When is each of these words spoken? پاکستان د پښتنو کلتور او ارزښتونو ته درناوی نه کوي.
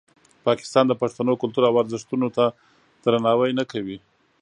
پاکستان 0.47 0.85
د 0.87 0.93
پښتنو 1.01 1.33
کلتور 1.41 1.63
او 1.69 1.75
ارزښتونو 1.81 2.27
ته 2.35 2.45
درناوی 3.03 3.51
نه 3.59 3.63
کوي. 3.71 3.97